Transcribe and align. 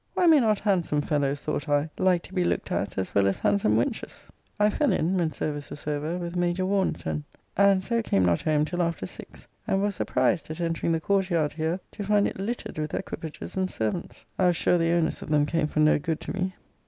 Why 0.15 0.25
may 0.25 0.39
not 0.39 0.57
handsome 0.57 1.01
fellows, 1.01 1.45
thought 1.45 1.69
I, 1.69 1.91
like 1.99 2.23
to 2.23 2.33
be 2.33 2.43
looked 2.43 2.71
at, 2.71 2.97
as 2.97 3.13
well 3.13 3.27
as 3.27 3.39
handsome 3.41 3.77
wenches? 3.77 4.25
I 4.59 4.71
fell 4.71 4.91
in, 4.91 5.15
when 5.15 5.29
service 5.31 5.69
was 5.69 5.85
over, 5.85 6.17
with 6.17 6.35
Major 6.35 6.65
Warneton; 6.65 7.23
and 7.55 7.83
so 7.83 8.01
came 8.01 8.25
not 8.25 8.41
home 8.41 8.65
till 8.65 8.81
after 8.81 9.05
six; 9.05 9.45
and 9.67 9.79
was 9.79 9.93
surprised, 9.93 10.49
at 10.49 10.59
entering 10.59 10.91
the 10.93 10.99
court 10.99 11.29
yard 11.29 11.53
here, 11.53 11.79
to 11.91 12.03
find 12.03 12.27
it 12.27 12.39
littered 12.39 12.79
with 12.79 12.95
equipages 12.95 13.55
and 13.55 13.69
servants. 13.69 14.25
I 14.39 14.47
was 14.47 14.55
sure 14.57 14.79
the 14.79 14.91
owners 14.91 15.21
of 15.21 15.29
them 15.29 15.45
came 15.45 15.67
for 15.67 15.81
no 15.81 15.99
good 15.99 16.19
to 16.21 16.33
me. 16.33 16.55